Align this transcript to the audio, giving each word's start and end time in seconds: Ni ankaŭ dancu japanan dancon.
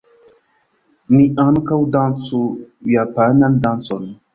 Ni 1.19 1.27
ankaŭ 1.45 1.79
dancu 1.99 2.43
japanan 2.97 3.65
dancon. 3.69 4.15